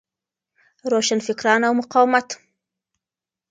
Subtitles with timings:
[0.91, 2.29] روشنفکران او مقاومت